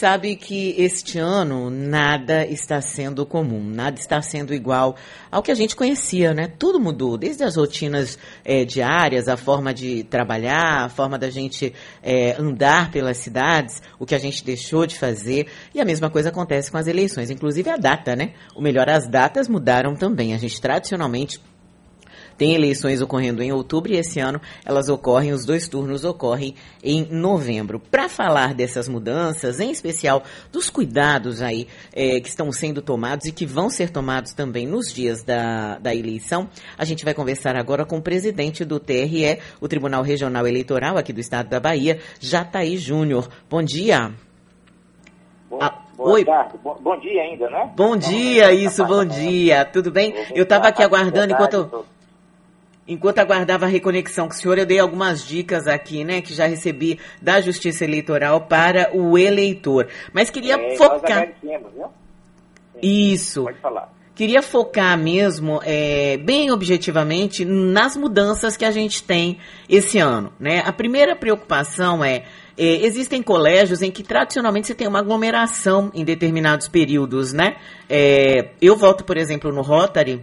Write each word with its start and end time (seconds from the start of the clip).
Sabe 0.00 0.34
que 0.34 0.74
este 0.78 1.18
ano 1.18 1.68
nada 1.68 2.46
está 2.46 2.80
sendo 2.80 3.26
comum, 3.26 3.62
nada 3.62 4.00
está 4.00 4.22
sendo 4.22 4.54
igual 4.54 4.96
ao 5.30 5.42
que 5.42 5.50
a 5.50 5.54
gente 5.54 5.76
conhecia, 5.76 6.32
né? 6.32 6.50
Tudo 6.58 6.80
mudou, 6.80 7.18
desde 7.18 7.44
as 7.44 7.54
rotinas 7.56 8.18
é, 8.42 8.64
diárias, 8.64 9.28
a 9.28 9.36
forma 9.36 9.74
de 9.74 10.02
trabalhar, 10.04 10.86
a 10.86 10.88
forma 10.88 11.18
da 11.18 11.28
gente 11.28 11.74
é, 12.02 12.34
andar 12.40 12.90
pelas 12.90 13.18
cidades, 13.18 13.82
o 13.98 14.06
que 14.06 14.14
a 14.14 14.18
gente 14.18 14.42
deixou 14.42 14.86
de 14.86 14.98
fazer. 14.98 15.48
E 15.74 15.82
a 15.82 15.84
mesma 15.84 16.08
coisa 16.08 16.30
acontece 16.30 16.70
com 16.70 16.78
as 16.78 16.86
eleições, 16.86 17.28
inclusive 17.28 17.68
a 17.68 17.76
data, 17.76 18.16
né? 18.16 18.32
O 18.56 18.62
melhor, 18.62 18.88
as 18.88 19.06
datas 19.06 19.48
mudaram 19.48 19.94
também. 19.94 20.32
A 20.32 20.38
gente 20.38 20.58
tradicionalmente 20.62 21.38
tem 22.40 22.54
eleições 22.54 23.02
ocorrendo 23.02 23.42
em 23.42 23.52
outubro 23.52 23.92
e 23.92 23.98
esse 23.98 24.18
ano 24.18 24.40
elas 24.64 24.88
ocorrem, 24.88 25.30
os 25.30 25.44
dois 25.44 25.68
turnos 25.68 26.06
ocorrem 26.06 26.54
em 26.82 27.04
novembro. 27.04 27.78
Para 27.78 28.08
falar 28.08 28.54
dessas 28.54 28.88
mudanças, 28.88 29.60
em 29.60 29.70
especial 29.70 30.22
dos 30.50 30.70
cuidados 30.70 31.42
aí 31.42 31.68
é, 31.92 32.18
que 32.18 32.30
estão 32.30 32.50
sendo 32.50 32.80
tomados 32.80 33.26
e 33.26 33.32
que 33.32 33.44
vão 33.44 33.68
ser 33.68 33.90
tomados 33.90 34.32
também 34.32 34.66
nos 34.66 34.90
dias 34.90 35.22
da, 35.22 35.76
da 35.80 35.94
eleição, 35.94 36.48
a 36.78 36.84
gente 36.86 37.04
vai 37.04 37.12
conversar 37.12 37.56
agora 37.56 37.84
com 37.84 37.98
o 37.98 38.02
presidente 38.02 38.64
do 38.64 38.80
TRE, 38.80 39.38
o 39.60 39.68
Tribunal 39.68 40.02
Regional 40.02 40.46
Eleitoral 40.46 40.96
aqui 40.96 41.12
do 41.12 41.20
estado 41.20 41.50
da 41.50 41.60
Bahia, 41.60 42.00
Jataí 42.18 42.78
Júnior. 42.78 43.28
Bom 43.50 43.62
dia. 43.62 44.14
Boa, 45.50 45.66
ah, 45.66 45.82
boa 45.94 46.12
Oi. 46.12 46.24
tarde. 46.24 46.54
Bom, 46.64 46.78
bom, 46.80 46.98
dia 47.00 47.20
ainda, 47.20 47.50
né? 47.50 47.70
Bom 47.76 47.98
dia, 47.98 48.50
isso, 48.54 48.82
bom 48.86 49.04
dia. 49.04 49.66
Tudo 49.66 49.90
bem? 49.90 50.14
Eu 50.34 50.44
estava 50.44 50.68
aqui 50.68 50.82
aguardando 50.82 51.34
enquanto 51.34 51.84
Enquanto 52.90 53.20
aguardava 53.20 53.66
a 53.66 53.68
reconexão 53.68 54.26
com 54.26 54.34
o 54.34 54.36
senhor, 54.36 54.58
eu 54.58 54.66
dei 54.66 54.80
algumas 54.80 55.24
dicas 55.24 55.68
aqui, 55.68 56.02
né, 56.02 56.20
que 56.20 56.34
já 56.34 56.46
recebi 56.46 56.98
da 57.22 57.40
Justiça 57.40 57.84
Eleitoral 57.84 58.40
para 58.40 58.90
o 58.92 59.16
eleitor. 59.16 59.86
Mas 60.12 60.28
queria 60.28 60.56
é, 60.56 60.76
focar. 60.76 61.28
Isso. 62.82 63.44
Pode 63.44 63.58
falar. 63.60 63.94
Queria 64.12 64.42
focar 64.42 64.98
mesmo, 64.98 65.60
é, 65.64 66.16
bem 66.16 66.50
objetivamente, 66.50 67.44
nas 67.44 67.96
mudanças 67.96 68.56
que 68.56 68.64
a 68.64 68.72
gente 68.72 69.04
tem 69.04 69.38
esse 69.68 70.00
ano. 70.00 70.32
Né? 70.38 70.60
A 70.66 70.72
primeira 70.72 71.14
preocupação 71.14 72.04
é, 72.04 72.24
é 72.58 72.84
existem 72.84 73.22
colégios 73.22 73.82
em 73.82 73.90
que 73.92 74.02
tradicionalmente 74.02 74.66
você 74.66 74.74
tem 74.74 74.88
uma 74.88 74.98
aglomeração 74.98 75.92
em 75.94 76.04
determinados 76.04 76.66
períodos, 76.66 77.32
né? 77.32 77.56
É, 77.88 78.50
eu 78.60 78.76
volto, 78.76 79.04
por 79.04 79.16
exemplo, 79.16 79.52
no 79.52 79.62
Rotary, 79.62 80.22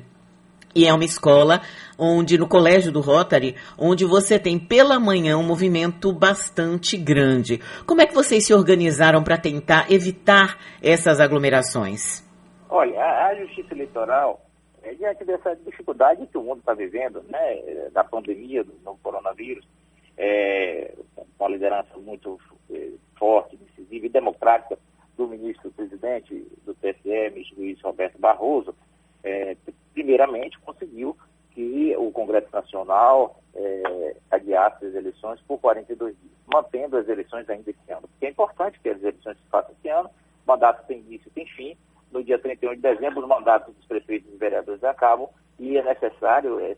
e 0.77 0.85
é 0.85 0.93
uma 0.93 1.03
escola 1.03 1.59
onde 1.97 2.37
no 2.37 2.47
colégio 2.47 2.91
do 2.91 3.01
Rotary, 3.01 3.55
onde 3.79 4.05
você 4.05 4.37
tem 4.37 4.59
pela 4.59 4.99
manhã 4.99 5.35
um 5.35 5.43
movimento 5.43 6.13
bastante 6.13 6.95
grande. 6.95 7.59
Como 7.87 7.99
é 7.99 8.05
que 8.05 8.13
vocês 8.13 8.45
se 8.45 8.53
organizaram 8.53 9.23
para 9.23 9.39
tentar 9.39 9.91
evitar 9.91 10.59
essas 10.79 11.19
aglomerações? 11.19 12.23
Olha, 12.69 13.01
a, 13.01 13.33
Justiça 13.33 13.73
Eleitoral, 13.73 14.39
é, 14.83 14.93
diante 14.93 15.25
dessa 15.25 15.55
dificuldade 15.55 16.27
que 16.27 16.37
o 16.37 16.43
mundo 16.43 16.59
está 16.59 16.75
vivendo, 16.75 17.23
né, 17.23 17.89
da 17.91 18.03
pandemia 18.03 18.63
do 18.63 18.73
novo 18.85 18.99
coronavírus, 19.01 19.67
é, 20.15 20.93
com 21.39 21.45
a 21.45 21.49
liderança 21.49 21.97
muito 21.97 22.39
é, 22.71 22.89
forte, 23.17 23.57
decisiva 23.57 24.05
e 24.05 24.09
democrática 24.09 24.77
do 25.17 25.27
ministro-presidente 25.27 26.45
do 26.63 26.75
TSE, 26.75 27.55
Luiz 27.57 27.81
Roberto 27.81 28.19
Barroso, 28.19 28.75
é, 29.23 29.55
primeiramente 29.97 30.59
conseguiu 30.59 31.17
que 31.49 31.95
o 31.97 32.11
Congresso 32.11 32.49
Nacional 32.53 33.41
é, 33.55 34.15
adiasse 34.29 34.85
as 34.85 34.93
eleições 34.93 35.41
por 35.47 35.57
42 35.57 36.15
dias, 36.15 36.31
mantendo 36.53 36.97
as 36.97 37.09
eleições 37.09 37.49
ainda 37.49 37.71
esse 37.71 37.91
ano. 37.91 38.07
Porque 38.07 38.27
é 38.27 38.29
importante 38.29 38.79
que 38.79 38.89
as 38.89 39.01
eleições 39.01 39.37
se 39.37 39.49
façam 39.49 39.71
esse 39.71 39.89
ano, 39.89 40.07
mandato 40.45 40.85
tem 40.85 40.99
início 40.99 41.27
e 41.27 41.31
tem 41.31 41.47
fim. 41.47 41.75
No 42.11 42.23
dia 42.23 42.37
31 42.37 42.75
de 42.75 42.81
dezembro, 42.81 43.21
os 43.21 43.27
mandatos 43.27 43.73
dos 43.73 43.85
prefeitos 43.85 44.31
e 44.31 44.37
vereadores 44.37 44.83
acabam 44.83 45.27
e 45.57 45.75
é 45.77 45.83
necessário 45.83 46.59
é, 46.59 46.77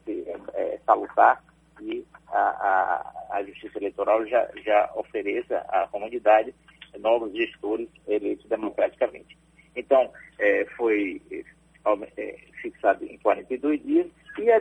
é, 0.54 0.80
salutar 0.86 1.44
que 1.78 2.08
a, 2.30 2.40
a, 2.40 3.38
a, 3.38 3.44
Justiça 3.44 3.80
Eleitoral 3.80 4.26
já, 4.28 4.50
já 4.64 4.90
ofereça 4.96 5.58
à 5.68 5.88
comunidade 5.88 6.56
novos 7.00 7.34
gestores 7.34 7.90
eleitos 8.08 8.48
democraticamente. 8.48 9.38
Então, 9.76 10.10
é, 10.40 10.66
foi 10.78 11.22
é, 11.30 11.44
fixado 12.62 13.06
em 13.06 13.18
42 13.20 13.84
dias, 13.84 14.08
e 14.38 14.52
a, 14.52 14.58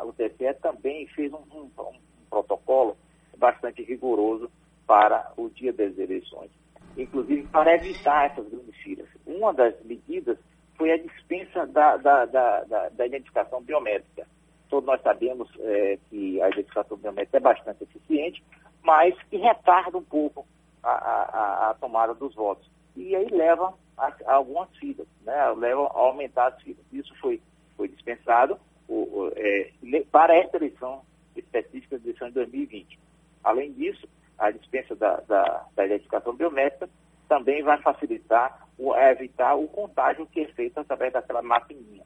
a, 0.00 0.04
o 0.04 0.12
TSE 0.12 0.54
também 0.60 1.06
fez 1.08 1.32
um, 1.32 1.42
um, 1.52 1.70
um, 1.78 1.92
protocolo 2.30 2.96
bastante 3.36 3.82
rigoroso 3.82 4.50
para 4.86 5.32
o 5.36 5.48
dia 5.50 5.72
das 5.72 5.96
eleições, 5.98 6.50
inclusive 6.96 7.46
para 7.48 7.74
evitar 7.74 8.26
essas 8.26 8.48
grandes 8.48 8.76
filas. 8.76 9.08
Uma 9.26 9.52
das 9.52 9.74
medidas 9.84 10.38
foi 10.76 10.92
a 10.92 10.96
dispensa 10.96 11.66
da, 11.66 11.96
da, 11.96 12.24
da, 12.24 12.64
da, 12.64 12.88
da 12.88 13.06
identificação 13.06 13.62
biométrica. 13.62 14.26
Todos 14.68 14.86
nós 14.86 15.02
sabemos 15.02 15.48
é, 15.60 15.98
que 16.08 16.40
a 16.40 16.48
identificação 16.48 16.96
biométrica 16.96 17.36
é 17.36 17.40
bastante 17.40 17.84
eficiente, 17.84 18.42
mas 18.82 19.14
que 19.24 19.36
retarda 19.36 19.98
um 19.98 20.02
pouco 20.02 20.46
a, 20.82 20.90
a, 20.90 21.70
a 21.70 21.74
tomada 21.74 22.14
dos 22.14 22.34
votos. 22.34 22.68
E 22.96 23.14
aí 23.14 23.28
leva 23.30 23.74
a, 23.96 24.12
a 24.26 24.34
algumas 24.34 24.68
filas, 24.76 25.06
né? 25.24 25.50
leva 25.56 25.86
a 25.86 25.98
aumentar 25.98 26.48
as 26.48 26.62
filas. 26.62 26.84
Isso 26.92 27.14
foi, 27.20 27.40
foi 27.76 27.88
dispensado 27.88 28.58
o, 28.88 28.94
o, 28.94 29.32
é, 29.36 29.70
para 30.10 30.36
esta 30.36 30.56
eleição 30.56 31.02
específica 31.36 31.96
eleição 31.96 32.28
de 32.28 32.34
2020. 32.34 32.98
Além 33.44 33.72
disso, 33.72 34.08
a 34.38 34.50
dispensa 34.50 34.94
da, 34.94 35.16
da, 35.28 35.66
da 35.74 35.86
identificação 35.86 36.34
biométrica 36.34 36.88
também 37.28 37.62
vai 37.62 37.80
facilitar, 37.80 38.66
o, 38.78 38.94
evitar 38.94 39.54
o 39.54 39.66
contágio 39.68 40.26
que 40.26 40.40
é 40.40 40.46
feito 40.48 40.78
através 40.78 41.12
daquela 41.12 41.42
maquininha. 41.42 42.02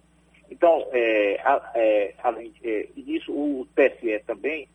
Então, 0.51 0.87
é, 0.93 1.41
é, 1.75 2.15
além 2.23 2.53
é, 2.63 2.87
disso, 2.97 3.33
o 3.33 3.67
TSE 3.75 4.23
também 4.27 4.69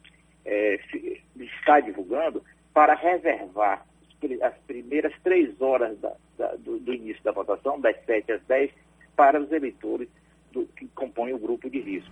é, 0.44 0.80
está 1.36 1.80
divulgando 1.80 2.44
para 2.74 2.94
reservar 2.94 3.86
as 4.42 4.58
primeiras 4.68 5.14
três 5.24 5.60
horas 5.62 5.98
da, 6.00 6.14
da, 6.42 6.56
do, 6.56 6.80
do, 6.80 6.94
início 6.94 7.24
da 7.24 7.32
votação, 7.32 7.80
das 7.80 7.96
7 8.06 8.32
às 8.32 8.42
10, 8.44 8.72
para 9.16 9.40
os 9.40 9.52
eleitores 9.52 10.10
do, 10.52 10.66
que 10.76 10.88
compõem 10.96 11.34
o 11.34 11.38
grupo 11.38 11.70
de 11.70 11.80
risco. 11.80 12.12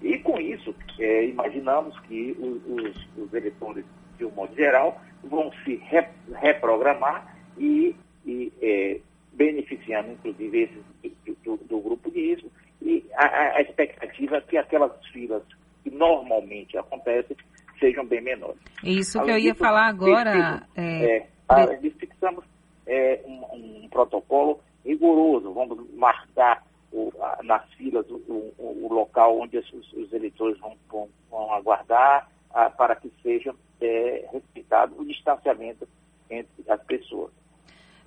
E 0.00 0.18
com 0.18 0.40
isso, 0.40 0.74
é, 0.98 1.26
imaginamos 1.26 1.98
que 2.00 2.34
os, 2.38 3.16
os, 3.18 3.34
eleitores, 3.34 3.84
de 4.16 4.24
um 4.24 4.30
modo 4.30 4.54
geral, 4.54 5.00
vão 5.22 5.52
se 5.64 5.76
re, 5.76 6.06
reprogramar 6.34 7.36
e, 7.58 7.94
e 8.24 8.52
é, 8.62 9.00
beneficiando, 9.32 10.12
inclusive, 10.12 10.62
esses 10.62 11.36
do, 11.44 11.56
do, 11.58 11.80
grupo 11.80 12.10
de 12.10 12.34
risco. 12.34 12.50
E 12.80 13.04
a, 13.14 13.56
a 13.56 13.60
expectativa 13.60 14.36
é 14.36 14.40
que 14.40 14.56
aquelas 14.56 14.92
filas 15.08 15.42
que 15.82 15.90
normalmente 15.90 16.78
acontecem 16.78 17.36
sejam 17.78 18.06
bem 18.06 18.22
menores. 18.22 18.60
Isso 18.82 19.18
Além 19.18 19.26
que 19.26 19.32
eu 19.32 19.44
ia 19.44 19.52
disso, 19.52 19.64
falar 19.64 19.86
agora. 19.86 20.66
é, 20.76 21.16
é 21.18 21.26
Além 21.48 21.80
disso, 21.80 21.96
fixamos 21.98 22.44
é, 22.86 23.20
um, 23.26 23.84
um, 23.84 23.88
protocolo 23.88 24.60
rigoroso. 24.84 25.52
Vamos 25.52 25.78
marcar 25.94 26.64
o, 26.92 27.12
a, 27.20 27.42
nas 27.42 27.64
filas 27.74 28.08
o, 28.10 28.16
o, 28.28 28.86
o, 28.86 28.94
local 28.94 29.38
onde 29.38 29.58
os, 29.58 29.72
os 29.92 30.12
eleitores 30.12 30.58
vão, 30.60 30.76
vão, 30.88 31.08
vão 31.30 31.52
aguardar 31.52 32.30
a, 32.52 32.70
para 32.70 32.96
que 32.96 33.12
seja 33.22 33.54
é, 33.80 34.28
respeitado 34.32 34.94
o 34.98 35.04
distanciamento 35.04 35.86
entre 36.30 36.70
as 36.70 36.82
pessoas. 36.84 37.30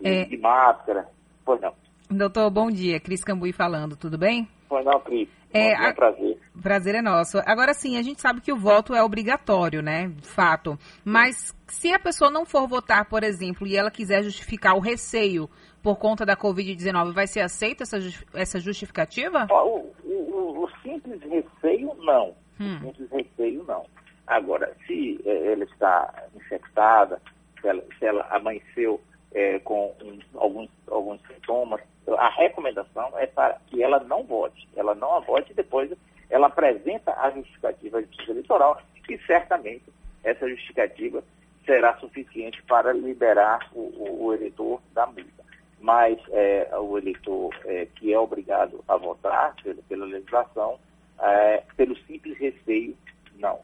É... 0.03 0.25
De 0.25 0.38
máscara. 0.38 1.09
Pois 1.44 1.59
não. 1.61 1.73
Doutor, 2.09 2.50
bom 2.50 2.72
dia. 2.72 3.00
Cris 3.00 3.24
Cambuí 3.24 3.53
falando, 3.53 3.96
tudo 3.96 4.18
bem? 4.18 4.47
Pois 4.68 4.84
não, 4.84 5.00
Cris. 5.02 5.30
É, 5.53 5.74
é 5.74 5.90
um 5.90 5.94
prazer. 5.94 6.40
Prazer 6.62 6.96
é 6.96 7.02
nosso. 7.02 7.38
Agora 7.46 7.74
sim, 7.74 7.97
a 7.97 8.02
gente 8.02 8.20
sabe 8.20 8.42
que 8.42 8.52
o 8.52 8.58
voto 8.58 8.96
é 8.96 9.03
obrigatório, 9.03 9.81
né? 9.81 10.12
Fato. 10.24 10.78
Mas 11.06 11.56
se 11.68 11.94
a 11.94 12.00
pessoa 12.00 12.31
não 12.31 12.46
for 12.46 12.68
votar, 12.68 13.08
por 13.08 13.24
exemplo, 13.24 13.68
e 13.68 13.75
ela 13.75 13.92
quiser 13.92 14.24
justificar 14.24 14.75
o 14.75 14.80
receio 14.80 15.47
por 15.84 15.97
conta 15.97 16.25
da 16.25 16.35
Covid-19, 16.35 17.14
vai 17.14 17.28
ser 17.28 17.41
aceita 17.41 17.84
essa, 17.84 17.97
essa 18.34 18.59
justificativa? 18.59 19.47
O, 19.50 19.91
o, 20.03 20.64
o 20.64 20.70
simples 20.82 21.22
receio, 21.22 21.94
não. 22.00 22.35
Hum. 22.59 22.78
O 22.78 22.85
simples 22.85 23.09
receio, 23.12 23.64
não. 23.67 23.85
Agora, 24.26 24.76
se 24.85 25.20
é, 25.26 25.53
ela 25.53 25.64
está 25.64 26.23
infectada, 26.35 27.22
se 27.62 27.67
ela, 27.67 27.84
se 27.97 28.05
ela 28.05 28.28
amanheceu 28.32 29.00
é, 29.32 29.59
com 29.59 29.96
um, 30.03 30.20
alguns, 30.35 30.70
alguns 30.88 31.22
sintomas, 31.28 31.82
a 32.17 32.29
recomendação 32.29 33.11
é 33.17 33.28
para 33.28 33.59
que 33.67 33.84
ela 33.84 34.00
não 34.00 34.23
vote. 34.23 34.67
Ela 34.76 34.96
não 34.96 35.16
a 35.16 35.20
vote 35.20 35.52
e 35.52 35.56
depois 35.56 35.91
ela 36.29 36.47
apresenta 36.47 37.14
a 37.20 37.32
justificativa 37.32 38.02
de 38.02 38.08
justiça 38.08 38.32
eleitoral 38.32 38.82
e 39.09 39.17
certamente 39.26 39.84
essa 40.23 40.47
justificativa 40.47 41.23
será 41.66 41.96
suficiente 41.97 42.61
para 42.64 42.94
liberar 42.94 43.70
o, 43.73 43.79
o, 43.79 44.26
o 44.26 44.34
eleitor 44.34 44.82
da 44.94 45.06
multa. 45.06 45.44
Mas 45.79 46.20
é, 46.32 46.70
o 46.78 46.97
eleitor 46.97 47.56
é, 47.66 47.88
que 47.96 48.14
é 48.14 48.20
obrigado 48.20 48.84
a 48.88 48.97
votar 48.97 49.55
pela, 49.64 49.82
pela 49.88 50.05
legislação, 50.05 50.79
é, 51.22 51.64
pelo 51.78 51.96
simples 52.00 52.38
receio, 52.38 52.96
não. 53.35 53.59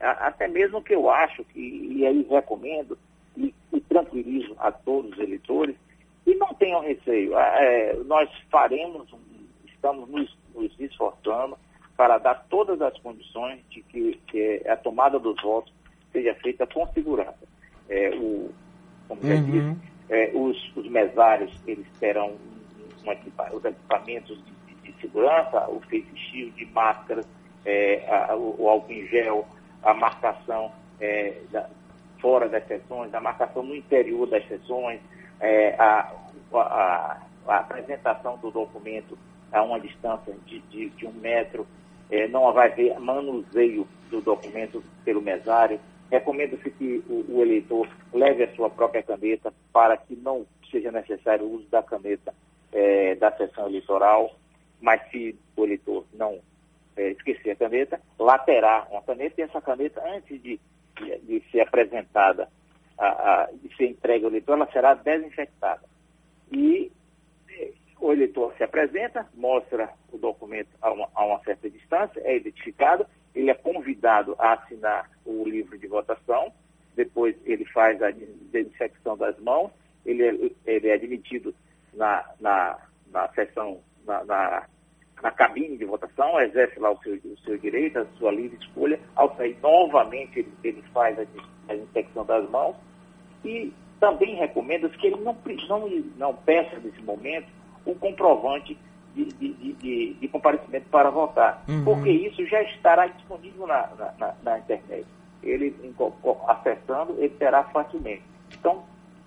Até 0.00 0.48
mesmo 0.48 0.82
que 0.82 0.94
eu 0.94 1.10
acho 1.10 1.44
que, 1.44 1.60
e 1.60 2.06
aí 2.06 2.26
recomendo, 2.28 2.98
e, 3.36 3.54
e 3.72 3.80
tranquilizo 3.82 4.56
a 4.58 4.72
todos 4.72 5.12
os 5.12 5.18
eleitores, 5.18 5.76
tenham 6.60 6.82
receio. 6.82 7.36
É, 7.36 7.94
nós 8.04 8.30
faremos, 8.50 9.08
estamos 9.66 10.08
nos, 10.08 10.38
nos 10.54 10.78
esforçando 10.78 11.58
para 11.96 12.18
dar 12.18 12.46
todas 12.48 12.80
as 12.80 12.96
condições 13.00 13.60
de 13.70 13.82
que, 13.82 14.20
que 14.28 14.62
a 14.68 14.76
tomada 14.76 15.18
dos 15.18 15.40
votos 15.42 15.72
seja 16.12 16.34
feita 16.36 16.66
com 16.66 16.86
segurança. 16.92 17.48
É, 17.88 18.10
o, 18.10 18.50
como 19.08 19.20
já 19.22 19.34
uhum. 19.34 19.44
disse, 19.50 19.90
é, 20.10 20.30
os, 20.34 20.76
os, 20.76 20.88
mesários 20.88 21.52
eles 21.66 21.86
terão 21.98 22.36
um 23.04 23.12
equipa 23.12 23.50
os 23.52 23.64
equipamentos 23.64 24.38
de, 24.44 24.74
de, 24.74 24.92
de, 24.92 25.00
segurança, 25.00 25.68
o 25.68 25.80
face 25.80 26.06
shield, 26.16 26.64
máscaras, 26.66 27.26
é, 27.64 28.04
a, 28.08 28.36
o, 28.36 28.62
o, 28.62 28.68
álcool 28.68 28.92
em 28.92 29.06
gel, 29.08 29.46
a 29.82 29.94
marcação 29.94 30.70
é, 31.00 31.40
da, 31.50 31.68
fora 32.20 32.48
das 32.48 32.66
sessões, 32.66 33.12
a 33.14 33.20
marcação 33.20 33.62
no 33.62 33.74
interior 33.74 34.28
das 34.28 34.46
sessões, 34.46 35.00
é, 35.40 35.74
a, 35.78 36.12
a, 36.54 37.20
a, 37.46 37.56
apresentação 37.56 38.36
do 38.38 38.50
documento 38.50 39.18
a 39.52 39.62
uma 39.62 39.80
distância 39.80 40.34
de, 40.46 40.60
de, 40.60 40.90
de 40.90 41.06
um 41.06 41.12
metro, 41.12 41.66
é, 42.10 42.28
não 42.28 42.52
vai 42.52 42.70
haver 42.70 42.98
manuseio 43.00 43.86
do 44.10 44.20
documento 44.20 44.82
pelo 45.04 45.20
mesário. 45.20 45.80
Recomenda-se 46.10 46.70
que 46.70 47.04
o, 47.08 47.36
o, 47.36 47.42
eleitor 47.42 47.88
leve 48.12 48.44
a 48.44 48.54
sua 48.54 48.68
própria 48.68 49.02
caneta 49.02 49.52
para 49.72 49.96
que 49.96 50.14
não 50.16 50.46
seja 50.70 50.92
necessário 50.92 51.44
o 51.44 51.54
uso 51.54 51.66
da 51.68 51.82
caneta 51.82 52.34
é, 52.72 53.14
da 53.16 53.32
sessão 53.32 53.66
eleitoral, 53.66 54.32
mas 54.80 55.00
se 55.10 55.36
o 55.56 55.64
eleitor 55.64 56.04
não 56.14 56.38
é, 56.96 57.10
esquecer 57.10 57.52
a 57.52 57.56
caneta, 57.56 58.00
lá 58.18 58.38
terá 58.38 58.86
uma 58.90 59.02
caneta 59.02 59.40
e 59.40 59.44
essa 59.44 59.60
caneta, 59.60 60.02
antes 60.14 60.40
de, 60.42 60.60
de, 60.96 61.18
de 61.18 61.50
ser 61.50 61.60
apresentada, 61.60 62.48
a, 63.00 63.06
a, 63.06 63.48
de 63.50 63.74
ser 63.76 63.86
entregue 63.88 64.24
ao 64.26 64.30
eleitor, 64.30 64.52
ela 64.52 64.70
será 64.70 64.92
desinfectada. 64.94 65.82
E 66.52 66.92
o 67.98 68.12
eleitor 68.12 68.54
se 68.56 68.62
apresenta, 68.62 69.26
mostra 69.34 69.90
o 70.12 70.18
documento 70.18 70.68
a 70.80 70.92
uma, 70.92 71.08
a 71.14 71.24
uma, 71.24 71.40
certa 71.40 71.68
distância, 71.70 72.20
é 72.24 72.36
identificado, 72.36 73.06
ele 73.34 73.50
é 73.50 73.54
convidado 73.54 74.34
a 74.38 74.54
assinar 74.54 75.10
o 75.24 75.44
livro 75.44 75.78
de 75.78 75.86
votação, 75.86 76.52
depois 76.94 77.36
ele 77.44 77.64
faz 77.66 78.02
a 78.02 78.10
desinfecção 78.10 79.16
das 79.16 79.38
mãos, 79.38 79.70
ele 80.04 80.22
é, 80.22 80.50
ele 80.66 80.88
é 80.88 80.94
admitido 80.94 81.54
na, 81.94 82.24
na, 82.40 82.78
na 83.10 83.28
sessão, 83.28 83.80
na, 84.06 84.24
na, 84.24 84.66
na, 85.22 85.30
cabine 85.30 85.76
de 85.76 85.84
votação, 85.84 86.40
exerce 86.40 86.78
lá 86.80 86.90
o 86.90 86.98
seu, 87.02 87.14
o 87.14 87.38
seu 87.40 87.56
direito, 87.58 87.98
a 87.98 88.06
sua 88.18 88.32
livre 88.32 88.58
escolha, 88.58 88.98
ao 89.14 89.34
sair 89.36 89.56
novamente 89.62 90.40
ele, 90.40 90.52
ele 90.64 90.82
faz 90.92 91.18
a, 91.18 91.22
a 91.68 91.74
desinfecção 91.74 92.24
das 92.24 92.48
mãos 92.50 92.76
e 93.44 93.72
também 93.98 94.34
recomenda 94.34 94.88
que 94.88 95.06
ele 95.06 95.16
não, 95.16 95.36
não, 95.68 95.88
não 96.16 96.34
peça 96.34 96.78
nesse 96.78 97.02
momento 97.02 97.46
o 97.84 97.94
comprovante 97.94 98.76
de, 99.14 99.24
de, 99.24 99.72
de, 99.74 100.14
de 100.14 100.28
comparecimento 100.28 100.86
para 100.90 101.10
votar, 101.10 101.62
uhum. 101.68 101.84
porque 101.84 102.10
isso 102.10 102.44
já 102.46 102.62
estará 102.62 103.06
disponível 103.06 103.66
na, 103.66 103.88
na, 104.18 104.34
na 104.42 104.58
internet. 104.58 105.06
Ele, 105.42 105.74
acessando, 106.48 107.16
ele 107.18 107.30
terá 107.30 107.64
facilmente. 107.64 108.22
Então, 108.58 108.84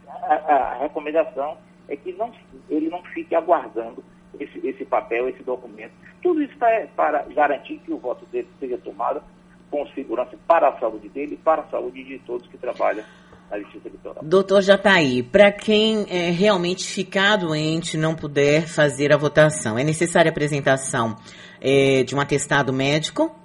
a, 0.08 0.34
a, 0.36 0.78
recomendação 0.80 1.58
é 1.88 1.96
que 1.96 2.14
não, 2.14 2.32
ele 2.70 2.90
não 2.90 3.04
fique 3.04 3.36
aguardando 3.36 4.04
esse, 4.40 4.66
esse 4.66 4.86
papel, 4.86 5.28
esse 5.28 5.44
documento. 5.44 5.92
Tudo 6.22 6.42
isso 6.42 6.64
é 6.64 6.88
para 6.96 7.24
garantir 7.24 7.80
que 7.80 7.92
o 7.92 7.98
voto 7.98 8.26
dele 8.28 8.48
seja 8.60 8.78
tomado 8.78 9.22
com 9.70 9.86
segurança 9.88 10.38
para 10.48 10.70
a 10.70 10.80
saúde 10.80 11.10
dele 11.10 11.34
e 11.34 11.38
para 11.38 11.64
a 11.64 11.68
saúde 11.68 12.04
de 12.04 12.20
todos 12.20 12.48
que 12.48 12.58
trabalham 12.58 13.04
na 13.50 13.60
Justiça 13.60 13.88
Eleitoral. 13.88 14.24
Doutor 14.24 14.62
Jataí, 14.62 15.24
para 15.24 15.52
quem 15.52 16.06
é, 16.10 16.32
realmente 16.32 16.86
ficar 16.86 17.38
doente 17.38 17.98
não 17.98 18.16
puder 18.16 18.68
fazer 18.68 19.14
a 19.14 19.18
votação, 19.18 19.78
é 19.78 19.84
necessária 19.84 20.30
a 20.30 20.32
apresentação 20.32 21.16
é, 21.62 22.04
de 22.04 22.16
um 22.16 22.20
atestado 22.20 22.74
médico 22.74 23.36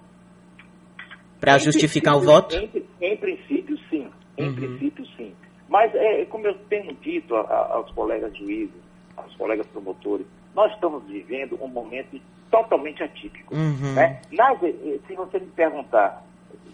para 1.41 1.59
justificar 1.59 2.17
o 2.17 2.21
voto? 2.21 2.57
Em, 2.57 2.85
em, 3.01 3.17
princípio, 3.17 3.79
sim. 3.91 4.09
Em 4.37 4.49
uhum. 4.49 4.55
princípio, 4.55 5.07
sim. 5.17 5.33
Mas, 5.69 5.95
é, 5.95 6.25
como 6.27 6.47
eu 6.47 6.55
tenho 6.69 6.93
dito 6.95 7.37
a, 7.37 7.41
a, 7.41 7.75
aos 7.75 7.91
colegas 7.93 8.37
juízes, 8.37 8.75
aos 9.17 9.35
colegas 9.37 9.67
promotores, 9.69 10.27
nós 10.55 10.73
estamos 10.73 11.05
vivendo 11.05 11.59
um 11.63 11.69
momento 11.69 12.21
totalmente 12.51 13.03
atípico. 13.03 13.55
Uhum. 13.55 13.95
Né? 13.95 14.21
Mas, 14.33 14.63
eh, 14.63 14.99
se 15.07 15.15
você 15.15 15.39
me 15.39 15.47
perguntar 15.49 16.25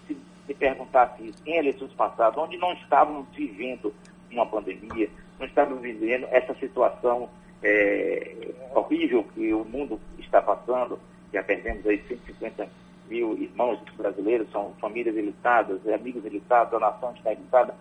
se 0.06 0.16
perguntasse 0.52 1.26
isso 1.28 1.42
em 1.46 1.56
eleições 1.56 1.92
passadas, 1.92 2.36
onde 2.36 2.58
não 2.58 2.72
estávamos 2.74 3.26
vivendo 3.34 3.94
uma 4.30 4.44
pandemia, 4.44 5.08
não 5.38 5.46
estávamos 5.46 5.80
vivendo 5.80 6.26
essa 6.30 6.54
situação 6.56 7.30
é, 7.62 8.52
horrível 8.74 9.24
que 9.34 9.54
o 9.54 9.64
mundo 9.64 9.98
está 10.18 10.42
passando, 10.42 10.98
já 11.32 11.42
perdemos 11.42 11.86
aí 11.86 12.02
150 12.06 12.68
mil 13.08 13.36
irmãos 13.38 13.80
brasileiros, 13.96 14.50
são 14.50 14.74
famílias 14.80 15.16
ilitadas, 15.16 15.86
amigos 15.88 16.24
ilitados, 16.24 16.74
a 16.74 16.80
nação 16.80 17.12
está 17.16 17.32
ilitada. 17.32 17.74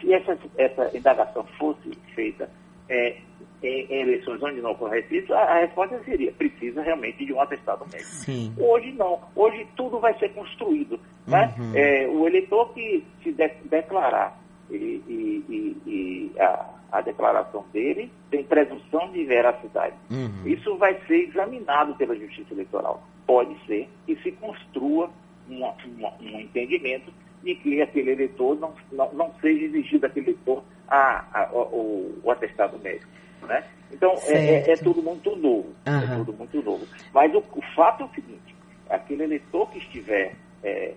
Se 0.00 0.12
essa, 0.12 0.38
essa 0.56 0.96
indagação 0.96 1.44
fosse 1.58 1.90
feita 2.14 2.48
é, 2.88 3.18
em, 3.62 3.86
em, 3.86 4.00
eleições 4.02 4.42
onde 4.42 4.60
não 4.60 4.72
ocorresse 4.72 5.18
isso, 5.18 5.32
a, 5.32 5.40
a, 5.40 5.60
resposta 5.60 6.00
seria, 6.04 6.32
precisa 6.32 6.82
realmente 6.82 7.24
de 7.24 7.32
um 7.32 7.40
atestado 7.40 7.84
médico. 7.90 8.10
Sim. 8.10 8.54
Hoje 8.58 8.92
não, 8.92 9.20
hoje 9.34 9.66
tudo 9.76 9.98
vai 9.98 10.16
ser 10.18 10.30
construído. 10.30 10.98
Né? 11.26 11.54
Uhum. 11.58 11.72
É, 11.74 12.06
o 12.08 12.26
eleitor 12.26 12.72
que 12.72 13.04
se 13.22 13.32
de, 13.32 13.48
declarar 13.64 14.38
e, 14.70 14.76
e, 14.76 15.44
e, 15.48 15.76
e 15.86 16.40
a, 16.40 16.66
a, 16.92 17.00
declaração 17.00 17.64
dele 17.72 18.10
tem 18.30 18.44
presunção 18.44 19.10
de 19.12 19.24
veracidade. 19.24 19.96
Uhum. 20.10 20.46
Isso 20.46 20.76
vai 20.76 20.98
ser 21.06 21.28
examinado 21.28 21.94
pela 21.96 22.14
Justiça 22.14 22.52
Eleitoral. 22.52 23.02
Pode 23.26 23.56
ser 23.66 23.88
que 24.06 24.16
se 24.16 24.32
construa 24.32 25.10
uma, 25.48 25.74
uma, 25.84 26.12
um 26.20 26.40
entendimento 26.40 27.12
de 27.42 27.54
que 27.56 27.80
aquele 27.80 28.12
eleitor 28.12 28.58
não, 28.58 28.72
não, 28.92 29.12
não 29.12 29.32
seja 29.40 29.64
exigido 29.64 30.00
daquele 30.00 30.30
eleitor 30.30 30.62
a, 30.88 31.24
a, 31.32 31.50
o, 31.52 32.20
o 32.22 32.30
atestado 32.30 32.78
médico. 32.78 33.10
Né? 33.42 33.64
Então, 33.92 34.14
é, 34.26 34.32
é, 34.32 34.72
é, 34.72 34.76
tudo 34.76 35.02
muito 35.02 35.34
novo. 35.36 35.74
Uhum. 35.86 36.12
É 36.12 36.16
tudo 36.16 36.32
muito 36.32 36.62
novo. 36.62 36.86
Mas 37.12 37.32
o, 37.34 37.38
o, 37.38 37.62
fato 37.74 38.02
é 38.02 38.06
o 38.06 38.10
seguinte, 38.10 38.54
aquele 38.90 39.24
eleitor 39.24 39.70
que 39.70 39.78
estiver 39.78 40.34
é, 40.64 40.94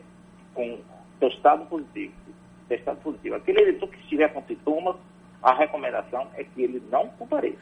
com 0.54 0.80
testado 1.20 1.66
positivo, 1.66 2.14
testado 2.68 3.00
positivo, 3.02 3.36
aquele 3.36 3.62
eleitor 3.62 3.90
que 3.90 4.00
estiver 4.00 4.32
com 4.34 4.42
sintomas, 4.44 4.96
a 5.42 5.54
recomendação 5.54 6.28
é 6.36 6.44
que 6.44 6.64
ele 6.64 6.82
não 6.92 7.08
compareça. 7.10 7.58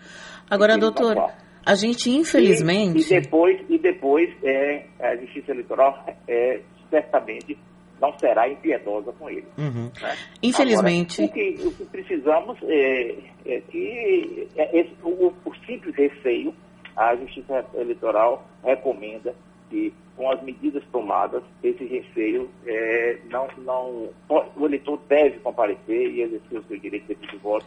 Agora, 0.50 0.78
doutor, 0.78 1.32
a 1.66 1.76
gente 1.76 2.10
infelizmente... 2.10 3.14
E, 3.14 3.18
e, 3.18 3.22
depois, 3.22 3.66
e 3.70 3.78
depois 3.78 4.30
é, 4.44 4.86
a 5.00 5.16
Justiça 5.18 5.52
Eleitoral 5.52 6.06
é, 6.28 6.62
certamente 6.90 7.58
não 8.02 8.18
será 8.20 8.48
impiedosa 8.50 9.12
com 9.14 9.30
ele. 9.30 9.48
Uhum. 9.58 9.92
Né? 10.02 10.16
Infelizmente. 10.42 11.24
Agora, 11.24 11.32
o, 11.32 11.34
que, 11.34 11.68
o, 11.68 11.72
que, 11.72 11.86
precisamos 11.86 12.58
é, 12.64 13.16
é 13.46 13.62
que 13.62 14.48
é, 14.56 14.80
esse, 14.80 14.94
o, 15.04 15.34
o, 15.46 15.56
simples 15.66 15.96
receio, 15.96 16.54
a 16.96 17.16
Justiça 17.16 17.66
Eleitoral 17.76 18.46
recomenda 18.64 19.36
que, 19.70 19.94
com 20.16 20.30
as 20.32 20.42
medidas 20.44 20.84
tomadas, 20.92 21.44
esse 21.64 21.84
receio 21.86 22.50
é, 22.66 23.18
não, 23.30 23.48
não. 23.60 24.10
O 24.56 24.66
eleitor 24.66 25.00
deve 25.08 25.40
comparecer 25.40 26.12
e 26.12 26.22
exercer 26.22 26.60
o 26.60 26.64
seu 26.64 26.80
direito 26.80 27.16
de 27.16 27.38
voto 27.38 27.66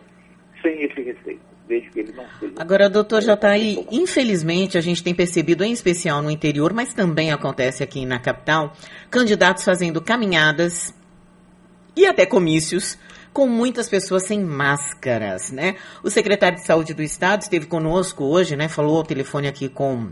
sem 0.62 0.82
esse 0.82 1.00
receio 1.00 1.40
desde 1.70 1.88
que 1.88 2.00
ele 2.00 2.12
não 2.12 2.24
seja. 2.38 2.52
Agora, 2.58 2.90
doutor 2.90 3.22
Jataí, 3.22 3.86
infelizmente 3.92 4.76
a 4.76 4.80
gente 4.80 5.02
tem 5.02 5.14
percebido, 5.14 5.62
em 5.62 5.72
especial 5.72 6.20
no 6.20 6.30
interior, 6.30 6.72
mas 6.74 6.92
também 6.92 7.30
acontece 7.30 7.82
aqui 7.82 8.04
na 8.04 8.18
capital, 8.18 8.76
candidatos 9.08 9.64
fazendo 9.64 10.00
caminhadas 10.02 10.92
e 11.96 12.04
até 12.06 12.26
comícios 12.26 12.98
com 13.32 13.46
muitas 13.46 13.88
pessoas 13.88 14.26
sem 14.26 14.42
máscaras, 14.42 15.52
né? 15.52 15.76
O 16.02 16.10
secretário 16.10 16.58
de 16.58 16.66
Saúde 16.66 16.92
do 16.92 17.02
Estado 17.02 17.42
esteve 17.42 17.66
conosco 17.66 18.24
hoje, 18.24 18.56
né? 18.56 18.68
Falou 18.68 18.96
ao 18.96 19.04
telefone 19.04 19.46
aqui 19.46 19.68
com 19.68 20.10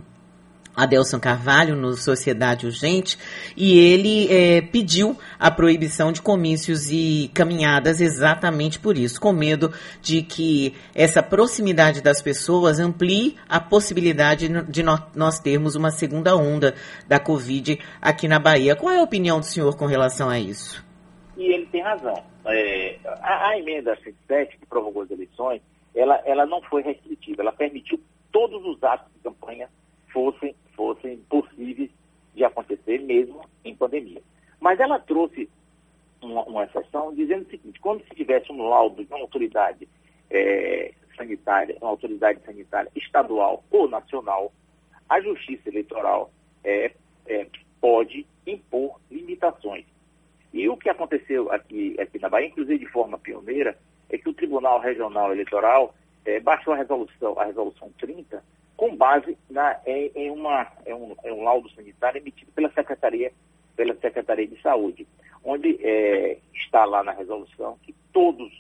Adelson 0.79 1.19
Carvalho 1.19 1.75
no 1.75 1.95
Sociedade 1.95 2.67
Urgente 2.67 3.19
e 3.57 3.79
ele 3.79 4.33
é, 4.33 4.61
pediu 4.61 5.17
a 5.39 5.51
proibição 5.51 6.13
de 6.13 6.23
comícios 6.23 6.89
e 6.91 7.29
caminhadas 7.35 8.01
exatamente 8.01 8.79
por 8.79 8.97
isso, 8.97 9.21
com 9.21 9.33
medo 9.33 9.73
de 10.01 10.23
que 10.23 10.75
essa 10.95 11.21
proximidade 11.21 12.01
das 12.01 12.23
pessoas 12.23 12.79
amplie 12.79 13.37
a 13.49 13.59
possibilidade 13.61 14.49
de 14.49 14.83
nós 14.83 15.41
termos 15.41 15.75
uma 15.75 15.91
segunda 15.91 16.37
onda 16.37 16.75
da 17.09 17.19
Covid 17.19 17.79
aqui 18.01 18.29
na 18.29 18.39
Bahia. 18.39 18.77
Qual 18.77 18.93
é 18.93 18.99
a 18.99 19.03
opinião 19.03 19.41
do 19.41 19.45
senhor 19.45 19.77
com 19.77 19.87
relação 19.87 20.31
a 20.31 20.39
isso? 20.39 20.87
E 21.37 21.53
ele 21.53 21.67
tem 21.67 21.83
razão. 21.83 22.15
É, 22.47 22.99
a, 23.05 23.49
a, 23.49 23.59
emenda 23.59 23.97
107, 24.03 24.59
que 24.59 24.67
provocou 24.67 25.03
as 25.03 25.11
eleições, 25.11 25.61
ela, 25.95 26.21
ela 26.25 26.47
não 26.47 26.63
foi 26.63 26.83
restritiva, 26.83 27.43
ela 27.43 27.53
permitiu 27.53 28.01
todos 28.33 28.65
os 28.65 28.83
atos 28.83 29.13
de 29.15 29.21
campanha 29.21 29.69
fossem 30.13 30.55
mesmo 33.09 33.41
em 33.65 33.75
pandemia. 33.75 34.21
Mas 34.61 34.79
ela 34.79 34.99
trouxe 34.99 35.49
uma, 36.21 36.43
uma 36.45 36.65
exceção 36.65 37.15
dizendo 37.15 37.47
o 37.47 37.51
seguinte, 37.51 37.81
quando 37.81 38.05
se 38.05 38.15
tivesse 38.15 38.53
um 38.53 38.69
laudo 38.69 39.03
de 39.03 39.11
uma 39.11 39.21
autoridade 39.21 39.89
é, 40.31 40.93
sanitária, 41.17 41.77
uma 41.81 41.91
autoridade 41.91 42.41
sanitária 42.45 42.91
estadual 42.95 43.65
ou 43.71 43.89
nacional, 43.89 44.53
a 45.09 45.21
Justiça 45.21 45.71
Eleitoral 45.71 46.31
é, 46.63 46.93
é, 47.27 47.47
pode 47.81 48.27
impor 48.47 49.01
limitações. 49.11 49.87
E 50.53 50.69
o 50.69 50.77
que 50.77 50.91
aconteceu 50.91 51.51
aqui, 51.51 51.97
aqui 51.99 52.19
na 52.19 52.29
Bahia, 52.29 52.49
inclusive 52.49 52.79
de 52.79 52.91
forma 52.91 53.19
pioneira, 53.19 53.77
é 54.11 54.19
que 54.19 54.29
o 54.29 54.35
Tribunal 54.35 54.81
Regional 54.81 55.33
Eleitoral 55.33 55.95
é, 56.25 56.41
baixou 56.41 56.75
a 56.75 56.77
resolução, 56.77 57.39
a 57.39 57.45
resolução 57.45 57.91
30, 57.99 58.43
com 58.77 58.95
base 58.97 59.37
na, 59.59 59.77
em, 59.85 60.13
em, 60.15 60.31
uma, 60.31 60.69
em, 60.87 60.95
um, 60.95 61.17
em 61.25 61.33
um 61.33 61.43
laudo 61.43 61.69
sanitário 61.71 62.19
emitido 62.19 62.53
pela 62.53 62.71
Secretaria, 62.71 63.33
pela 63.75 63.93
Secretaria 63.97 64.47
de 64.47 64.63
Saúde, 64.63 65.05
onde 65.43 65.77
é, 65.85 66.39
está 66.55 66.85
lá 66.85 67.03
na 67.03 67.11
resolução 67.11 67.77
que 67.83 67.93
todos 68.13 68.53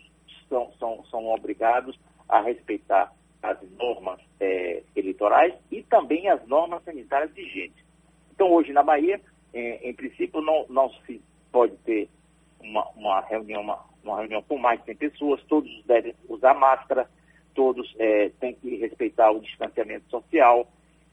são, 0.48 0.72
são, 0.76 1.04
são 1.08 1.26
obrigados 1.28 1.96
a 2.28 2.40
respeitar 2.40 3.12
as 3.40 3.58
normas 3.78 4.18
é, 4.40 4.82
eleitorais 4.96 5.54
e 5.70 5.84
também 5.84 6.28
as 6.28 6.44
normas 6.48 6.82
sanitárias 6.82 7.30
vigentes. 7.30 7.84
Então, 8.34 8.50
hoje 8.50 8.72
na 8.72 8.82
Bahia, 8.82 9.20
em, 9.54 9.74
em 9.88 9.94
princípio, 9.94 10.40
não, 10.40 10.66
não 10.68 10.90
se 11.06 11.22
pode 11.52 11.76
ter 11.84 12.08
uma, 12.58 12.84
uma 12.96 13.20
reunião, 13.20 13.62
uma, 13.62 13.84
uma, 14.02 14.18
reunião 14.18 14.42
com 14.42 14.58
mais 14.58 14.80
de 14.80 14.86
100 14.86 14.96
pessoas, 14.96 15.40
todos 15.44 15.70
devem 15.84 16.12
usar 16.28 16.54
máscara, 16.54 17.08
todos 17.54 17.94
é, 18.00 18.30
têm 18.40 18.54
que 18.54 18.74
respeitar 18.78 19.30
o 19.30 19.40
distanciamento 19.40 20.10
social. 20.10 20.66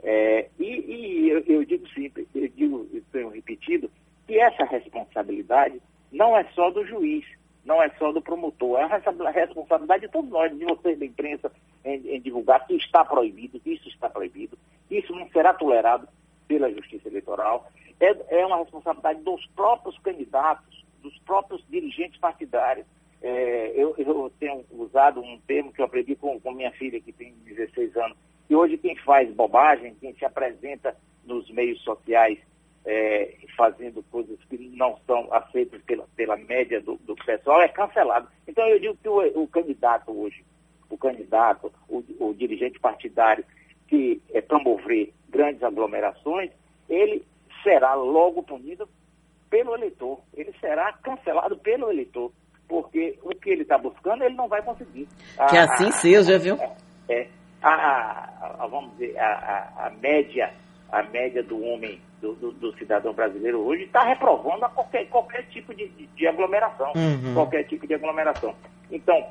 É, 0.08 0.48
e, 0.60 0.66
e 0.66 1.30
eu, 1.30 1.44
eu, 1.48 1.66
digo 1.66 1.90
sempre, 1.90 2.28
eu 2.36 2.48
digo, 2.50 2.88
eu 2.94 3.02
tenho 3.12 3.30
repetido, 3.30 3.90
que 4.28 4.40
essa 4.40 4.64
responsabilidade 4.64 5.82
não 6.12 6.38
é 6.38 6.44
só 6.54 6.70
do 6.70 6.86
juiz, 6.86 7.26
não 7.66 7.82
é 7.82 7.90
só 7.98 8.12
do 8.12 8.22
promotor, 8.22 8.80
é 8.80 8.84
a 8.84 9.32
responsabilidade 9.32 10.06
de 10.06 10.12
todos 10.12 10.30
nós, 10.30 10.56
de 10.56 10.64
vocês 10.64 11.00
da 11.00 11.06
imprensa, 11.06 11.52
em, 11.84 12.08
em 12.08 12.22
divulgar 12.22 12.68
que 12.68 12.76
está 12.76 13.04
proibido, 13.04 13.60
que 13.60 13.72
isso 13.72 13.90
está 13.90 14.08
proibido, 14.08 14.56
que 14.88 15.00
isso 15.00 15.12
não 15.12 15.28
será 15.30 15.56
tolerado 15.56 16.08
pela 16.48 16.72
Justiça 16.72 17.08
Eleitoral. 17.08 17.68
É, 18.00 18.42
é 18.42 18.46
uma 18.46 18.58
responsabilidade 18.58 19.24
dos 19.24 19.44
próprios 19.56 19.98
candidatos, 19.98 20.86
dos 21.02 21.18
próprios 21.20 21.66
dirigentes 21.68 22.20
partidários. 22.20 22.86
É, 23.24 23.72
eu, 23.76 23.96
eu, 23.98 24.32
tenho 24.40 24.64
usado 24.72 25.20
um 25.20 25.40
termo 25.48 25.74
que 25.74 25.82
eu 25.82 25.86
aprendi 25.86 26.16
com, 26.16 26.40
com 26.40 26.52
minha 26.52 26.72
filha, 26.74 27.02
que 27.02 27.12
tem 27.12 27.34
16 27.46 27.98
anos, 27.98 28.18
e 28.50 28.56
hoje 28.56 28.78
quem 28.78 28.96
faz 28.98 29.32
bobagem, 29.34 29.96
quem 30.00 30.14
se 30.16 30.26
apresenta 30.26 30.96
nos 31.26 31.50
meios 31.50 31.82
sociais 31.82 32.38
é, 32.86 33.36
fazendo 33.58 34.04
coisas 34.12 34.38
que 34.48 34.58
não 34.76 34.98
são 35.08 35.28
aceitas 35.34 35.82
pela, 35.84 36.06
pela 36.16 36.38
média 36.38 36.80
do, 36.80 36.98
do 36.98 37.16
pessoal, 37.16 37.62
é 37.62 37.68
cancelado. 37.68 38.28
Então 38.48 38.66
eu 38.68 38.80
digo 38.80 38.98
que 39.02 39.10
o, 39.10 39.44
o 39.44 39.48
candidato 39.48 40.12
hoje, 40.12 40.44
o 40.90 40.98
candidato, 40.98 41.72
o, 41.90 42.04
o, 42.20 42.34
dirigente 42.34 42.80
partidário 42.80 43.44
que 43.88 44.22
é, 44.32 44.42
promover 44.42 45.12
grandes 45.30 45.64
aglomerações, 45.64 46.52
ele 46.88 47.26
será 47.64 47.96
logo 47.96 48.44
punido 48.44 48.88
pelo 49.50 49.74
eleitor, 49.74 50.20
ele 50.34 50.54
será 50.60 50.94
cancelado 50.94 51.58
pelo 51.58 51.90
eleitor, 51.90 52.32
porque 52.68 53.18
o 53.24 53.30
que 53.30 53.50
ele 53.50 53.64
está 53.64 53.78
buscando 53.78 54.24
ele 54.24 54.36
não 54.36 54.48
vai 54.48 54.62
conseguir. 54.62 55.08
Que 55.50 55.58
assim 55.58 55.92
seja, 55.92 56.38
viu? 56.38 56.56
É, 56.56 56.76
é 57.10 57.28
a, 57.70 58.30
a, 58.60 58.68
vamos 58.68 58.92
dizer, 58.92 59.18
a, 59.18 59.72
a, 59.78 59.90
média, 60.02 60.54
a 60.92 61.04
média 61.04 61.42
do 61.44 61.62
homem 61.64 62.00
do, 62.22 62.34
do, 62.36 62.52
do 62.52 62.78
cidadão 62.78 63.14
brasileiro 63.14 63.60
hoje 63.60 63.84
está 63.84 64.04
reprovando 64.04 64.66
a 64.66 64.70
qualquer, 64.70 65.08
qualquer 65.10 65.44
tipo 65.50 65.74
de, 65.74 65.88
de, 65.88 66.28
aglomeração. 66.28 66.94
Uhum. 66.96 67.34
Qualquer 67.34 67.64
tipo 67.64 67.88
de 67.88 67.94
aglomeração. 67.94 68.56
Então, 68.92 69.28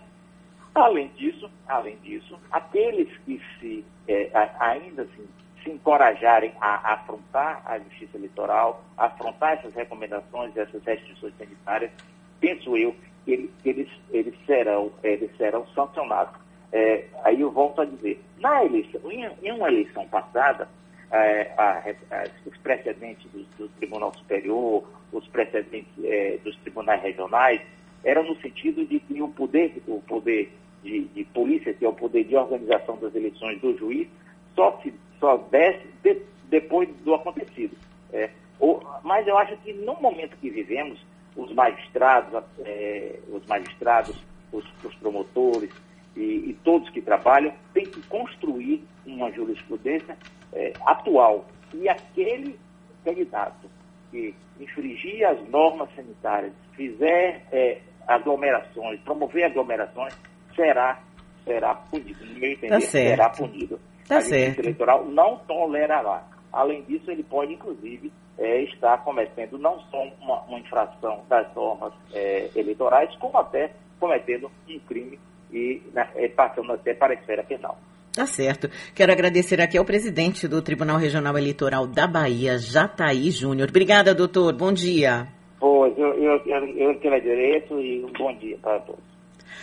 além 0.75 1.09
disso, 1.17 1.51
além 1.67 1.97
disso, 1.99 2.39
aqueles 2.51 3.09
que 3.19 3.41
se 3.59 3.85
é, 4.09 4.31
ainda 4.59 5.03
assim 5.03 5.27
se 5.63 5.71
encorajarem 5.71 6.53
a, 6.61 6.95
afrontar 6.95 7.63
a 7.65 7.79
justiça 7.79 8.17
eleitoral, 8.17 8.85
afrontar 8.97 9.55
essas 9.55 9.75
recomendações, 9.75 10.57
essas 10.57 10.85
restrições 10.85 11.33
sanitárias, 11.39 11.91
penso 12.39 12.77
eu 12.77 12.95
que 13.25 13.51
eles, 13.65 13.91
eles, 14.13 14.35
serão, 14.45 14.93
eles 15.03 15.35
serão 15.37 15.67
sancionados. 15.69 16.35
É, 16.73 17.05
aí 17.23 17.41
eu 17.41 17.51
volto 17.51 17.81
a 17.81 17.85
dizer, 17.85 18.21
na 18.39 18.65
eleição, 18.65 19.01
em, 19.11 19.29
em 19.43 19.53
uma 19.53 19.69
eleição 19.69 20.07
passada, 20.09 20.69
é, 21.11 21.53
a, 21.57 21.83
a, 22.11 22.25
os 22.47 22.57
precedentes 22.59 23.31
do, 23.31 23.45
do, 23.57 23.69
Tribunal 23.77 24.13
Superior, 24.17 24.85
os 25.13 25.27
precedentes 25.29 25.93
é, 26.03 26.39
dos 26.43 26.57
tribunais 26.59 27.01
regionais, 27.03 27.61
eram 28.03 28.25
no 28.25 28.37
sentido 28.41 28.85
de 28.85 28.99
que 29.01 29.23
o 29.23 29.29
poder, 29.29 29.81
o 29.87 30.01
poder 30.03 30.53
de, 30.83 31.05
de, 31.05 31.25
polícia, 31.27 31.73
que 31.73 31.85
é 31.85 31.89
o 31.89 31.93
poder 31.93 32.25
de 32.25 32.37
organização 32.37 32.97
das 32.97 33.15
eleições 33.15 33.61
do 33.61 33.77
juiz, 33.79 34.09
só, 34.55 34.79
se, 34.83 34.93
só 35.21 35.37
desce 35.37 35.87
de, 36.03 36.21
depois 36.49 36.89
do 37.05 37.15
acontecido. 37.15 37.77
É, 38.13 38.31
mas 39.03 39.27
eu 39.27 39.37
acho 39.39 39.57
que 39.59 39.73
no 39.73 39.95
momento 40.01 40.37
que 40.39 40.51
vivemos, 40.51 40.99
os 41.37 41.53
magistrados, 41.53 42.43
é, 42.61 43.19
os 43.29 43.45
magistrados, 43.47 44.17
os, 44.53 44.65
os 44.85 44.95
promotores 44.97 45.71
e, 46.17 46.51
e, 46.51 46.59
todos 46.65 46.89
que 46.91 47.01
trabalham 47.01 47.53
têm 47.73 47.85
que 47.85 48.01
construir 48.03 48.85
uma 49.07 49.31
jurisprudência 49.33 50.17
é, 50.53 50.73
atual. 50.87 51.45
E 51.73 51.89
aquele 51.89 52.59
candidato 53.05 53.69
que 54.11 54.35
infringir 54.61 55.27
as 55.29 55.49
normas 55.49 55.89
sanitárias, 55.95 56.53
fizer 56.77 57.47
é, 57.51 57.81
aglomerações, 58.07 59.01
promover 59.01 59.45
aglomerações, 59.45 60.17
será, 60.55 61.01
será 61.45 61.75
punido. 61.75 62.25
No 62.25 62.39
meu 62.39 62.53
entender, 62.53 62.69
tá 62.69 62.81
será 62.81 63.31
punido. 63.31 63.81
Tá 64.07 64.19
a 64.19 64.21
certo. 64.21 64.61
eleitoral 64.61 65.05
não 65.07 65.39
tolerará. 65.39 66.23
Além 66.53 66.83
disso, 66.83 67.11
ele 67.11 67.25
pode, 67.25 67.55
inclusive, 67.55 68.13
é, 68.39 68.63
estar 68.63 68.99
cometendo 68.99 69.59
não 69.59 69.81
só 69.91 70.03
uma, 70.21 70.43
uma 70.43 70.59
infração 70.59 71.25
das 71.29 71.53
normas 71.55 71.93
é, 72.13 72.51
eleitorais, 72.55 73.15
como 73.17 73.37
até 73.39 73.73
cometendo 73.99 74.51
um 74.69 74.79
crime 74.81 75.19
e 75.55 75.83
né, 75.95 76.09
é, 76.17 76.29
passando 76.29 76.73
até 76.73 76.93
para 76.95 77.13
a 77.13 77.17
esfera 77.17 77.43
penal. 77.45 77.79
Tá 78.13 78.27
certo. 78.27 78.69
Quero 78.95 79.13
agradecer 79.13 79.61
aqui 79.61 79.77
ao 79.77 79.85
presidente 79.85 80.47
do 80.47 80.63
Tribunal 80.63 80.99
Regional 80.99 81.37
Eleitoral 81.37 81.87
da 81.87 82.07
Bahia, 82.07 82.59
Jataí 82.59 83.31
Júnior. 83.31 83.69
Obrigada, 83.71 84.15
doutor. 84.15 84.55
Bom 84.55 84.73
dia. 84.73 85.27
Pois, 85.59 85.97
eu, 85.99 86.15
eu, 86.15 86.43
eu, 86.47 86.67
eu 86.77 86.95
que 87.01 87.09
agradeço 87.09 87.81
e 87.81 88.05
um 88.05 88.13
bom 88.13 88.33
dia 88.37 88.57
para 88.63 88.79
todos. 88.81 89.14